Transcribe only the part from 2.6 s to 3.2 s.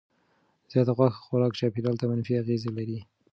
لري.